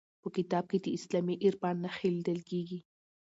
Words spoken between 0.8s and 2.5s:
د اسلامي عرفان نښې لیدل